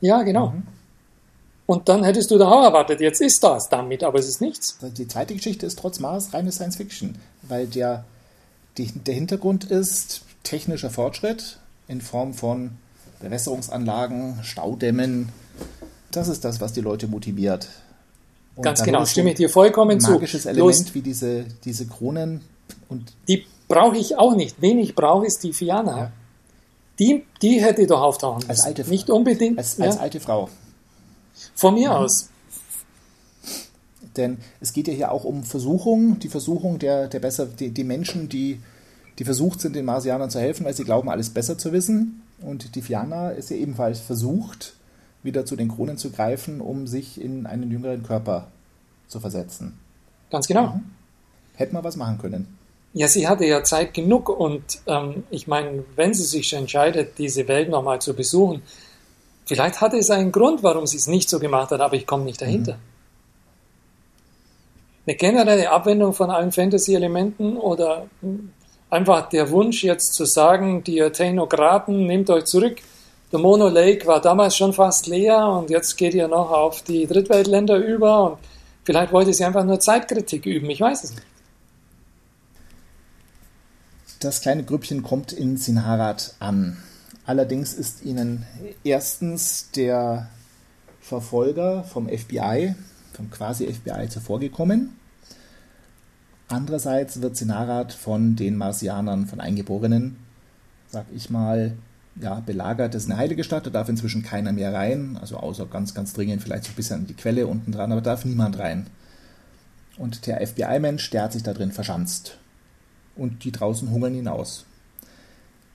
[0.00, 0.48] Ja, genau.
[0.48, 0.64] Mhm.
[1.66, 4.76] Und dann hättest du da auch erwartet, jetzt ist das damit, aber es ist nichts.
[4.82, 8.04] Die zweite Geschichte ist trotz Mars reine Science Fiction, weil der,
[8.78, 12.72] die, der Hintergrund ist technischer Fortschritt in Form von
[13.20, 15.28] Bewässerungsanlagen, Staudämmen.
[16.10, 17.68] Das ist das, was die Leute motiviert.
[18.56, 20.12] Und Ganz genau, stimme ich dir vollkommen zu.
[20.12, 22.40] Magisches Element Bloß, wie diese, diese Kronen.
[22.88, 24.56] Und die brauche ich auch nicht.
[24.60, 25.96] Wen ich brauche, ist die Fiana.
[25.98, 26.12] Ja.
[26.98, 28.50] Die, die hätte doch auftauchen müssen.
[28.50, 28.90] Als alte Frau.
[28.90, 29.58] Nicht unbedingt.
[29.58, 30.00] Als, als ja.
[30.00, 30.48] alte Frau.
[31.54, 31.96] Von mir mhm.
[31.96, 32.30] aus.
[34.16, 37.84] Denn es geht ja hier auch um Versuchung, die Versuchung der, der besser, die, die
[37.84, 38.60] Menschen, die,
[39.18, 42.22] die versucht sind, den Marsianern zu helfen, weil sie glauben, alles besser zu wissen.
[42.40, 44.75] Und die Fiana ist ja ebenfalls versucht,
[45.26, 48.48] wieder zu den Kronen zu greifen, um sich in einen jüngeren Körper
[49.08, 49.78] zu versetzen.
[50.30, 50.68] Ganz genau.
[50.68, 50.84] Mhm.
[51.56, 52.56] Hätte man was machen können.
[52.94, 57.46] Ja, sie hatte ja Zeit genug und ähm, ich meine, wenn sie sich entscheidet, diese
[57.46, 58.62] Welt nochmal zu besuchen,
[59.44, 62.24] vielleicht hatte es einen Grund, warum sie es nicht so gemacht hat, aber ich komme
[62.24, 62.74] nicht dahinter.
[62.74, 62.80] Mhm.
[65.06, 68.50] Eine generelle Abwendung von allen Fantasy-Elementen oder hm,
[68.88, 72.78] einfach der Wunsch jetzt zu sagen, die Technokraten, nehmt euch zurück,
[73.36, 77.06] der Mono Lake war damals schon fast leer und jetzt geht ihr noch auf die
[77.06, 78.38] Drittweltländer über und
[78.84, 81.26] vielleicht wollte sie einfach nur Zeitkritik üben, ich weiß es nicht.
[84.20, 86.78] Das kleine Grüppchen kommt in Sinharat an.
[87.26, 88.46] Allerdings ist ihnen
[88.84, 90.30] erstens der
[91.02, 92.74] Verfolger vom FBI,
[93.12, 94.96] vom quasi FBI zuvorgekommen.
[96.48, 100.16] Andererseits wird Sinharat von den Marsianern, von Eingeborenen,
[100.88, 101.76] sag ich mal,
[102.20, 102.94] ja, belagert.
[102.94, 106.12] Das ist eine heilige Stadt, da darf inzwischen keiner mehr rein, also außer ganz, ganz
[106.12, 108.86] dringend vielleicht so ein bisschen an die Quelle unten dran, aber darf niemand rein.
[109.98, 112.38] Und der FBI-Mensch, der hat sich da drin verschanzt.
[113.16, 114.66] Und die draußen hungern ihn aus.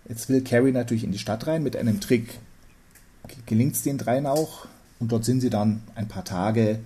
[0.07, 2.39] Jetzt will Carrie natürlich in die Stadt rein mit einem Trick.
[3.45, 4.67] Gelingt es den dreien auch.
[4.99, 6.79] Und dort sind sie dann ein paar Tage,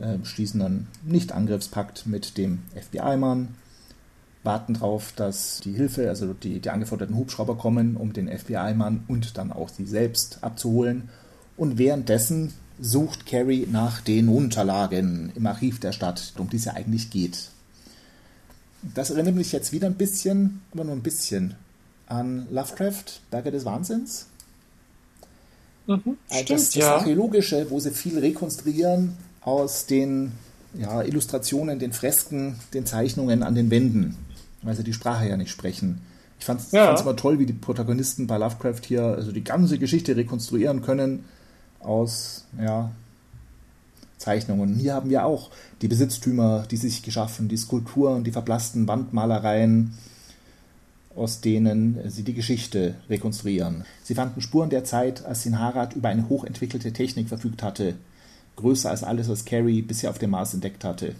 [0.00, 3.48] äh, schließen dann Nicht-Angriffspakt mit dem FBI-Mann
[4.44, 9.38] warten darauf, dass die Hilfe, also die, die angeforderten Hubschrauber kommen, um den FBI-Mann und
[9.38, 11.08] dann auch sie selbst abzuholen.
[11.56, 16.72] Und währenddessen sucht Carrie nach den Unterlagen im Archiv der Stadt, um die es ja
[16.72, 17.50] eigentlich geht.
[18.94, 21.54] Das erinnert mich jetzt wieder ein bisschen, aber nur ein bisschen,
[22.06, 24.26] an Lovecraft, Berge des Wahnsinns.
[25.86, 26.96] Mhm, also das, das ja.
[26.96, 30.32] Archäologische, wo sie viel rekonstruieren aus den
[30.74, 34.16] ja, Illustrationen, den Fresken, den Zeichnungen an den Wänden
[34.62, 36.00] weil sie die Sprache ja nicht sprechen.
[36.38, 36.98] Ich fand es ja.
[36.98, 41.24] immer toll, wie die Protagonisten bei Lovecraft hier also die ganze Geschichte rekonstruieren können
[41.80, 42.90] aus ja,
[44.18, 44.72] Zeichnungen.
[44.72, 45.50] Und hier haben wir auch
[45.82, 49.94] die Besitztümer, die sich geschaffen, die Skulpturen, die verblassten Wandmalereien,
[51.14, 53.84] aus denen sie die Geschichte rekonstruieren.
[54.02, 57.94] Sie fanden Spuren der Zeit, als Sinharat über eine hochentwickelte Technik verfügt hatte,
[58.56, 61.14] größer als alles, was Carrie bisher auf dem Mars entdeckt hatte.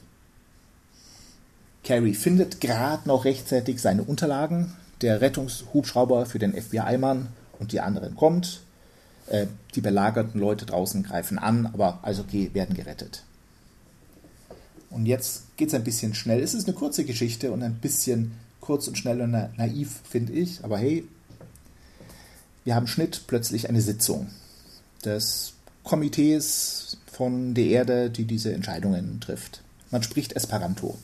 [1.85, 4.73] Carrie findet gerade noch rechtzeitig seine Unterlagen.
[5.01, 8.61] Der Rettungshubschrauber für den FBI-Mann und die anderen kommt.
[9.27, 13.25] Äh, die belagerten Leute draußen greifen an, aber also okay, werden gerettet.
[14.91, 16.43] Und jetzt geht es ein bisschen schnell.
[16.43, 20.63] Es ist eine kurze Geschichte und ein bisschen kurz und schnell und naiv, finde ich.
[20.65, 21.09] Aber hey,
[22.65, 24.29] wir haben Schnitt plötzlich eine Sitzung
[25.05, 29.63] des Komitees von der Erde, die diese Entscheidungen trifft.
[29.91, 30.99] Man spricht Esperanto.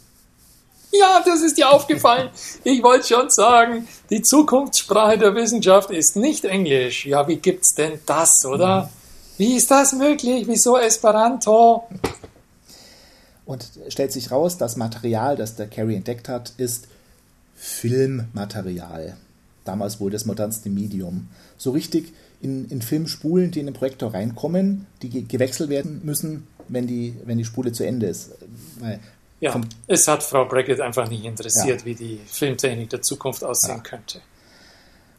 [0.90, 2.30] Ja, das ist dir aufgefallen.
[2.64, 7.04] Ich wollte schon sagen, die Zukunftssprache der Wissenschaft ist nicht Englisch.
[7.06, 8.84] Ja, wie gibt's denn das, oder?
[8.84, 8.88] Mhm.
[9.38, 10.46] Wie ist das möglich?
[10.46, 11.86] Wieso Esperanto?
[13.44, 16.88] Und stellt sich raus, das Material, das der Carey entdeckt hat, ist
[17.54, 19.16] Filmmaterial.
[19.64, 21.28] Damals wohl das modernste Medium.
[21.56, 26.86] So richtig in, in Filmspulen, die in den Projektor reinkommen, die gewechselt werden müssen, wenn
[26.86, 28.30] die, wenn die Spule zu Ende ist.
[28.80, 29.00] Weil
[29.40, 31.86] ja, vom, es hat Frau Brackett einfach nicht interessiert, ja.
[31.86, 33.82] wie die Filmtechnik der Zukunft aussehen ja.
[33.82, 34.20] könnte.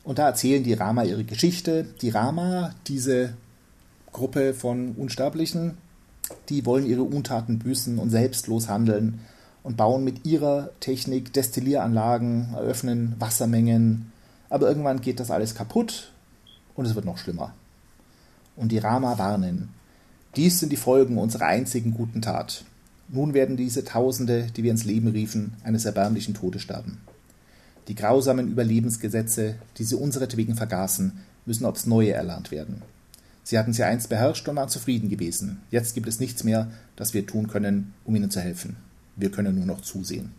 [0.03, 1.85] Und da erzählen die Rama ihre Geschichte.
[2.01, 3.33] Die Rama, diese
[4.11, 5.77] Gruppe von Unsterblichen,
[6.49, 9.19] die wollen ihre Untaten büßen und selbstlos handeln
[9.63, 14.11] und bauen mit ihrer Technik Destillieranlagen, eröffnen Wassermengen.
[14.49, 16.11] Aber irgendwann geht das alles kaputt
[16.75, 17.53] und es wird noch schlimmer.
[18.55, 19.69] Und die Rama warnen.
[20.35, 22.65] Dies sind die Folgen unserer einzigen guten Tat.
[23.11, 26.99] Nun werden diese Tausende, die wir ins Leben riefen, eines erbärmlichen Todes sterben.
[27.87, 31.13] Die grausamen Überlebensgesetze, die sie unseretwegen vergaßen,
[31.45, 32.83] müssen aufs Neue erlernt werden.
[33.43, 35.59] Sie hatten sie einst beherrscht und waren zufrieden gewesen.
[35.71, 38.75] Jetzt gibt es nichts mehr, das wir tun können, um ihnen zu helfen.
[39.15, 40.31] Wir können nur noch zusehen.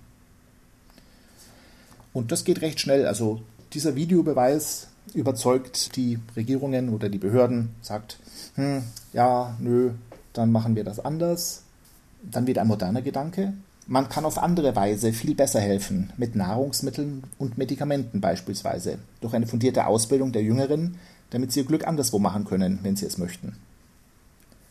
[2.13, 3.07] Und das geht recht schnell.
[3.07, 8.19] Also dieser Videobeweis überzeugt die Regierungen oder die Behörden, sagt,
[8.55, 9.91] hm, ja, nö,
[10.33, 11.65] dann machen wir das anders.
[12.23, 13.53] Dann wird ein moderner Gedanke.
[13.87, 19.47] Man kann auf andere Weise viel besser helfen, mit Nahrungsmitteln und Medikamenten beispielsweise, durch eine
[19.47, 20.97] fundierte Ausbildung der Jüngeren,
[21.31, 23.57] damit sie ihr Glück anderswo machen können, wenn sie es möchten.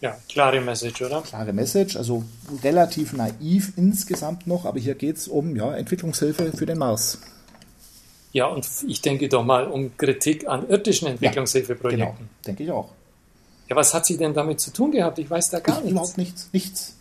[0.01, 1.21] Ja, klare Message, oder?
[1.21, 2.23] Klare Message, also
[2.63, 7.19] relativ naiv insgesamt noch, aber hier geht es um ja, Entwicklungshilfe für den Mars.
[8.31, 11.99] Ja, und ich denke doch mal um Kritik an irdischen Entwicklungshilfeprojekten.
[11.99, 12.89] Ja, genau, denke ich auch.
[13.67, 15.19] Ja, was hat sie denn damit zu tun gehabt?
[15.19, 15.91] Ich weiß da gar ich, nichts.
[15.91, 16.49] Überhaupt nichts.
[16.53, 16.95] Nichts.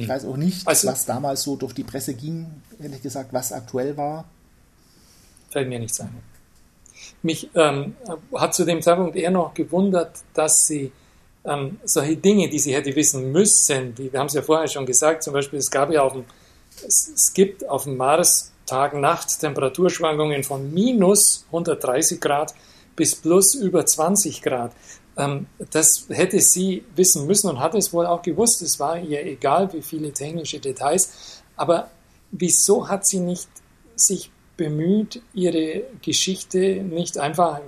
[0.00, 2.46] Ich weiß auch nicht, also, was damals so durch die Presse ging,
[2.80, 4.24] ehrlich gesagt, was aktuell war.
[5.50, 6.14] Fällt mir nichts ein.
[7.22, 7.94] Mich ähm,
[8.34, 10.92] hat zu dem Zeitpunkt eher noch gewundert, dass sie
[11.44, 14.86] ähm, solche Dinge, die sie hätte wissen müssen, die, wir haben es ja vorher schon
[14.86, 16.24] gesagt, zum Beispiel, es gab ja auf dem,
[16.86, 22.54] es, es gibt auf dem Mars Tag-Nacht Temperaturschwankungen von minus 130 Grad
[22.94, 24.72] bis plus über 20 Grad.
[25.16, 28.62] Ähm, das hätte sie wissen müssen und hat es wohl auch gewusst.
[28.62, 31.42] Es war ihr egal, wie viele technische Details.
[31.56, 31.90] Aber
[32.30, 33.48] wieso hat sie nicht
[33.96, 37.60] sich bemüht, ihre Geschichte nicht einfach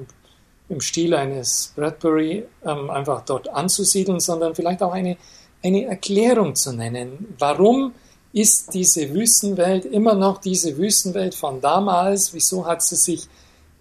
[0.69, 5.19] im, Stil eines Bradbury ähm, einfach dort anzusiedeln, sondern vielleicht auch eine,
[5.63, 7.35] eine Erklärung zu nennen.
[7.39, 7.93] Warum
[8.33, 12.33] ist diese Wüstenwelt immer noch diese Wüstenwelt von damals?
[12.33, 13.29] Wieso hat sie sich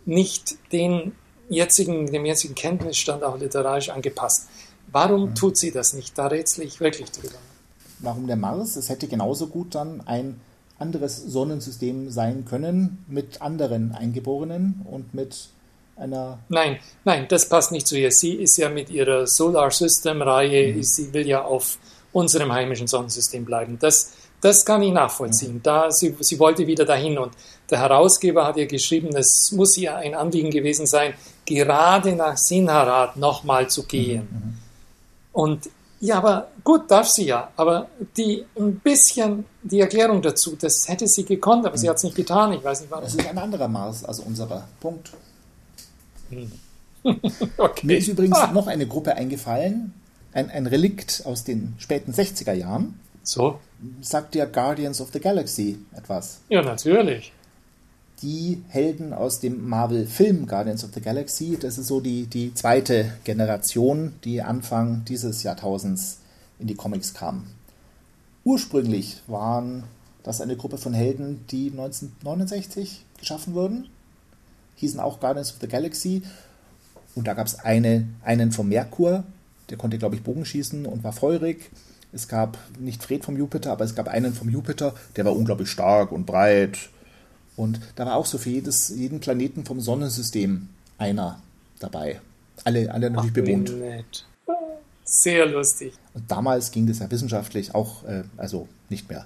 [0.06, 1.13] nicht den
[1.51, 4.47] jetzigen, dem jetzigen Kenntnisstand auch literarisch angepasst.
[4.91, 5.35] Warum mhm.
[5.35, 6.17] tut sie das nicht?
[6.17, 7.37] Da rätsel ich wirklich drüber.
[7.99, 8.75] Warum der Mars?
[8.75, 10.39] Es hätte genauso gut dann ein
[10.79, 15.49] anderes Sonnensystem sein können mit anderen Eingeborenen und mit
[15.95, 16.39] einer.
[16.49, 18.11] Nein, nein, das passt nicht zu ihr.
[18.11, 20.83] Sie ist ja mit ihrer Solar System Reihe, mhm.
[20.83, 21.77] sie will ja auf
[22.11, 23.77] unserem heimischen Sonnensystem bleiben.
[23.79, 25.56] Das, das kann ich nachvollziehen.
[25.56, 25.63] Mhm.
[25.63, 27.34] Da, sie, sie wollte wieder dahin und
[27.69, 31.13] der Herausgeber hat ihr geschrieben, es muss ihr ein Anliegen gewesen sein,
[31.45, 34.27] gerade nach Sinharat nochmal zu gehen.
[34.30, 34.58] Mhm, mhm.
[35.34, 35.69] Und
[36.01, 37.51] ja, aber gut, darf sie ja.
[37.56, 41.80] Aber die ein bisschen die Erklärung dazu, das hätte sie gekonnt, aber mhm.
[41.80, 42.54] sie hat es nicht getan.
[42.54, 43.06] Ich weiß nicht warum.
[43.06, 44.67] Das ist ein anderer Mars als unserer.
[44.80, 45.12] Punkt.
[46.32, 46.51] Mhm.
[47.58, 47.86] okay.
[47.86, 48.51] Mir ist übrigens ah.
[48.51, 49.93] noch eine Gruppe eingefallen,
[50.34, 52.99] ein, ein Relikt aus den späten 60er Jahren.
[53.23, 53.60] So?
[54.01, 56.41] Sagt ja Guardians of the Galaxy etwas?
[56.49, 57.31] Ja, natürlich
[58.21, 61.57] die Helden aus dem Marvel-Film Guardians of the Galaxy.
[61.60, 66.19] Das ist so die, die zweite Generation, die Anfang dieses Jahrtausends
[66.60, 67.47] in die Comics kam.
[68.43, 69.84] Ursprünglich waren
[70.23, 73.88] das eine Gruppe von Helden, die 1969 geschaffen wurden.
[74.75, 76.21] Hießen auch Guardians of the Galaxy.
[77.15, 79.23] Und da gab es eine, einen vom Merkur,
[79.69, 81.71] der konnte, glaube ich, Bogenschießen und war feurig.
[82.13, 85.69] Es gab nicht Fred vom Jupiter, aber es gab einen vom Jupiter, der war unglaublich
[85.69, 86.89] stark und breit
[87.56, 91.41] und da war auch so für jedes, jeden Planeten vom Sonnensystem einer
[91.80, 92.19] dabei.
[92.63, 93.80] Alle, alle natürlich Ach, bewohnt.
[93.80, 94.26] Nett.
[95.04, 95.93] Sehr lustig.
[96.13, 99.26] Und damals ging das ja wissenschaftlich auch, äh, also nicht mehr.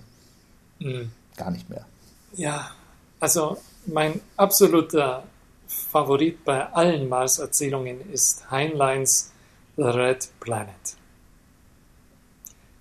[0.80, 1.12] Mhm.
[1.38, 1.86] Gar nicht mehr.
[2.34, 2.72] Ja,
[3.20, 5.24] also mein absoluter
[5.68, 9.32] Favorit bei allen Mars-Erzählungen ist Heinleins
[9.78, 10.76] The Red Planet.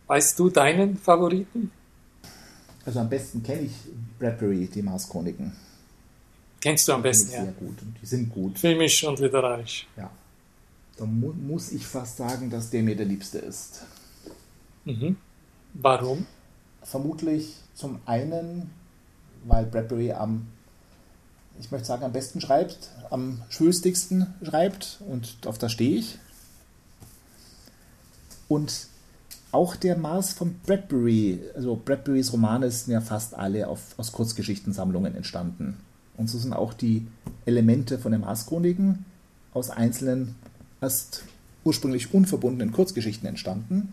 [0.06, 1.70] Weißt du deinen Favoriten?
[2.84, 3.72] Also am besten kenne ich
[4.18, 5.52] Bradbury, die Mars-Chroniken.
[6.60, 7.42] Kennst du am besten, ja.
[7.42, 8.58] Sehr gut und die sind gut.
[8.58, 9.86] Filmisch und literarisch.
[9.96, 10.10] Ja.
[10.96, 13.82] Da mu muss ich fast sagen, dass der mir der Liebste ist.
[14.84, 15.16] Mhm.
[15.74, 16.26] Warum?
[16.82, 18.70] Vermutlich zum einen,
[19.44, 20.46] weil Bradbury am,
[21.58, 26.18] ich möchte sagen, am besten schreibt, am schwülstigsten schreibt und auf das stehe ich.
[28.48, 28.86] Und
[29.54, 35.14] auch der Mars von Bradbury, also Bradburys Romane sind ja fast alle auf, aus Kurzgeschichtensammlungen
[35.14, 35.78] entstanden.
[36.16, 37.06] Und so sind auch die
[37.46, 39.04] Elemente von den Mars-Chroniken
[39.52, 40.34] aus einzelnen,
[40.80, 41.22] erst
[41.62, 43.92] ursprünglich unverbundenen Kurzgeschichten entstanden,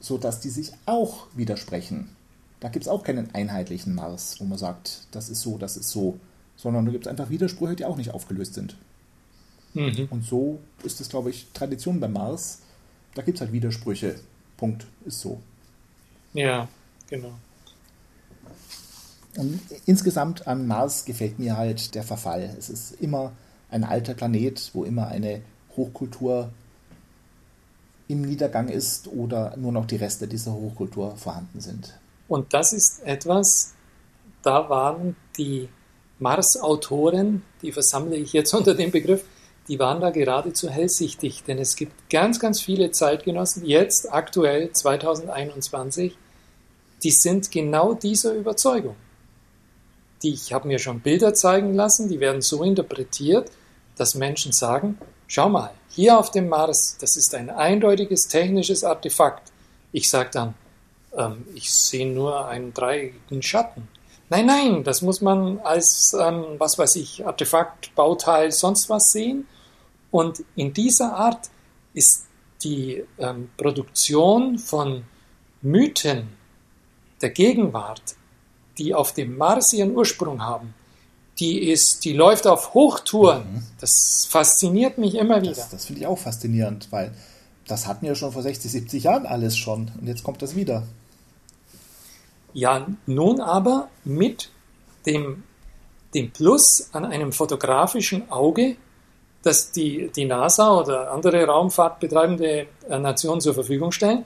[0.00, 2.08] sodass die sich auch widersprechen.
[2.58, 5.90] Da gibt es auch keinen einheitlichen Mars, wo man sagt, das ist so, das ist
[5.90, 6.18] so,
[6.56, 8.76] sondern da gibt es einfach Widersprüche, die auch nicht aufgelöst sind.
[9.74, 10.08] Mhm.
[10.10, 12.62] Und so ist es, glaube ich, Tradition beim Mars.
[13.14, 14.16] Da gibt es halt Widersprüche.
[14.60, 14.86] Punkt.
[15.06, 15.40] Ist so.
[16.34, 16.68] Ja,
[17.08, 17.32] genau.
[19.36, 22.54] Und insgesamt an Mars gefällt mir halt der Verfall.
[22.58, 23.32] Es ist immer
[23.70, 25.40] ein alter Planet, wo immer eine
[25.76, 26.50] Hochkultur
[28.06, 31.98] im Niedergang ist oder nur noch die Reste dieser Hochkultur vorhanden sind.
[32.28, 33.72] Und das ist etwas,
[34.42, 35.68] da waren die
[36.18, 39.24] Mars-Autoren, die versammle ich jetzt unter dem Begriff,
[39.70, 46.18] die waren da geradezu hellsichtig, denn es gibt ganz, ganz viele Zeitgenossen, jetzt aktuell 2021,
[47.04, 48.96] die sind genau dieser Überzeugung.
[50.24, 53.52] Die, ich habe mir schon Bilder zeigen lassen, die werden so interpretiert,
[53.94, 59.52] dass Menschen sagen, schau mal, hier auf dem Mars, das ist ein eindeutiges technisches Artefakt.
[59.92, 60.54] Ich sage dann,
[61.16, 63.86] ähm, ich sehe nur einen dreieckigen Schatten.
[64.30, 69.46] Nein, nein, das muss man als, ähm, was weiß ich, Artefakt, Bauteil, sonst was sehen.
[70.10, 71.50] Und in dieser Art
[71.94, 72.26] ist
[72.62, 75.04] die ähm, Produktion von
[75.62, 76.28] Mythen
[77.20, 78.16] der Gegenwart,
[78.78, 80.74] die auf dem Mars ihren Ursprung haben,
[81.38, 83.54] die ist, die läuft auf Hochtouren.
[83.54, 83.62] Mhm.
[83.80, 85.54] Das fasziniert mich immer wieder.
[85.54, 87.14] Das, das finde ich auch faszinierend, weil
[87.66, 90.86] das hatten wir schon vor 60, 70 Jahren alles schon und jetzt kommt das wieder.
[92.52, 94.50] Ja, nun aber mit
[95.06, 95.44] dem,
[96.14, 98.76] dem Plus an einem fotografischen Auge,
[99.42, 104.24] das die, die NASA oder andere raumfahrtbetreibende äh, Nationen zur Verfügung stellen.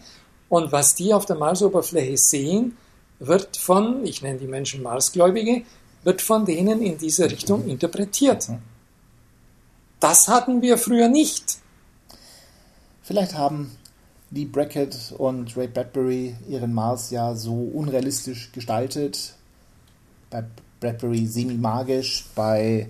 [0.49, 2.77] Und was die auf der Marsoberfläche sehen,
[3.19, 5.63] wird von, ich nenne die Menschen Marsgläubige,
[6.03, 8.49] wird von denen in diese Richtung interpretiert.
[10.01, 11.59] Das hatten wir früher nicht.
[13.03, 13.77] Vielleicht haben
[14.31, 19.35] Lee Brackett und Ray Bradbury ihren Mars ja so unrealistisch gestaltet.
[20.31, 20.45] Bei
[20.81, 22.89] Bradbury semi-magisch, bei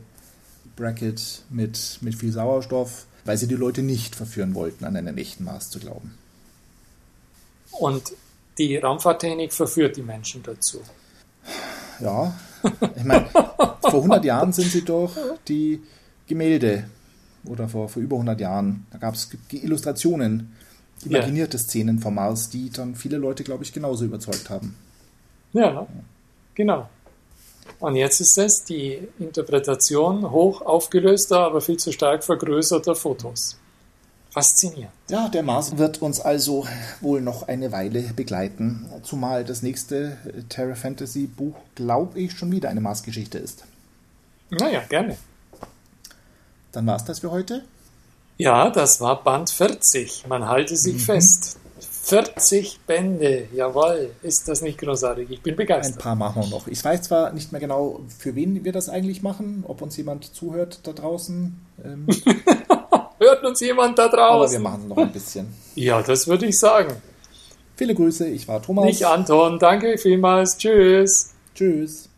[0.77, 5.45] Bracket mit, mit viel Sauerstoff, weil sie die Leute nicht verführen wollten, an einen echten
[5.45, 6.15] Mars zu glauben.
[7.73, 8.13] Und
[8.59, 10.81] die Raumfahrttechnik verführt die Menschen dazu.
[12.01, 12.35] Ja,
[12.97, 15.17] ich meine, vor 100 Jahren sind sie doch
[15.49, 15.81] die
[16.27, 16.89] Gemälde
[17.45, 20.55] oder vor, vor über 100 Jahren, da gab es Illustrationen,
[21.05, 21.63] imaginierte ja.
[21.63, 24.77] Szenen vom Mars, die dann viele Leute, glaube ich, genauso überzeugt haben.
[25.53, 25.87] Ja,
[26.55, 26.89] genau.
[27.81, 33.59] Und jetzt ist es die Interpretation hoch aufgelöster, aber viel zu stark vergrößerter Fotos.
[34.31, 34.93] Faszinierend.
[35.09, 36.67] Ja, der Mars wird uns also
[37.01, 42.69] wohl noch eine Weile begleiten, zumal das nächste Terra Fantasy Buch, glaube ich, schon wieder
[42.69, 43.65] eine Mars-Geschichte ist.
[44.51, 45.17] Naja, gerne.
[46.73, 47.63] Dann war es das für heute.
[48.37, 50.27] Ja, das war Band 40.
[50.27, 51.01] Man halte sich mhm.
[51.01, 51.59] fest.
[52.05, 55.31] 40 Bände, jawohl, ist das nicht großartig?
[55.31, 55.97] Ich bin begeistert.
[55.97, 56.69] Ein paar machen wir noch.
[56.69, 60.35] Ich weiß zwar nicht mehr genau, für wen wir das eigentlich machen, ob uns jemand
[60.35, 61.59] zuhört da draußen.
[61.83, 62.07] Ähm,
[63.19, 64.21] Hört uns jemand da draußen?
[64.21, 65.55] Aber wir machen es noch ein bisschen.
[65.77, 66.95] Ja, das würde ich sagen.
[67.75, 68.85] Viele Grüße, ich war Thomas.
[68.85, 70.59] Nicht Anton, danke vielmals.
[70.59, 71.33] Tschüss.
[71.55, 72.11] Tschüss.